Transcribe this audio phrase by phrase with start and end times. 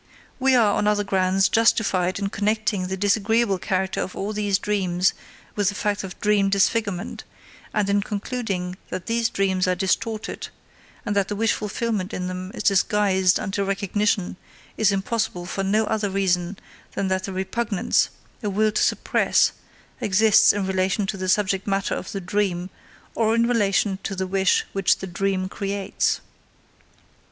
[0.39, 5.13] We are, on other grounds, justified in connecting the disagreeable character of all these dreams
[5.55, 7.23] with the fact of dream disfigurement,
[7.71, 10.47] and in concluding that these dreams are distorted,
[11.05, 14.37] and that the wish fulfillment in them is disguised until recognition
[14.75, 16.57] is impossible for no other reason
[16.93, 18.09] than that a repugnance,
[18.41, 19.51] a will to suppress,
[19.99, 22.71] exists in relation to the subject matter of the dream
[23.13, 26.21] or in relation to the wish which the dream creates.